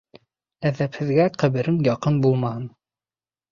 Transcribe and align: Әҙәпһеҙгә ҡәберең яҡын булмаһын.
Әҙәпһеҙгә 0.69 1.27
ҡәберең 1.45 1.79
яҡын 1.91 2.19
булмаһын. 2.27 2.67